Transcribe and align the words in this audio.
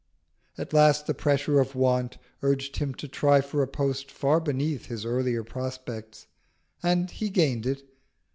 At 0.57 0.73
last 0.73 1.05
the 1.05 1.13
pressure 1.13 1.59
of 1.59 1.75
want 1.75 2.17
urged 2.41 2.77
him 2.77 2.95
to 2.95 3.07
try 3.07 3.39
for 3.39 3.61
a 3.61 3.67
post 3.67 4.09
far 4.09 4.39
beneath 4.39 4.87
his 4.87 5.05
earlier 5.05 5.43
prospects, 5.43 6.25
and 6.81 7.11
he 7.11 7.29
gained 7.29 7.67
it. 7.67 7.83